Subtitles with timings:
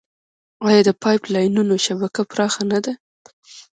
[0.67, 2.93] آیا د پایپ لاینونو شبکه پراخه نه ده؟